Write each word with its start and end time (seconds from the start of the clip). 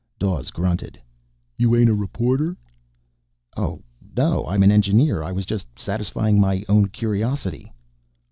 Dawes 0.17 0.49
grunted. 0.49 0.99
"You 1.59 1.75
ain't 1.75 1.87
a 1.91 1.93
reporter?" 1.93 2.57
"Oh, 3.55 3.83
no. 4.17 4.47
I'm 4.47 4.63
an 4.63 4.71
engineer. 4.71 5.21
I 5.21 5.31
was 5.31 5.45
just 5.45 5.67
satisfying 5.77 6.39
my 6.41 6.65
own 6.67 6.87
curiosity." 6.87 7.71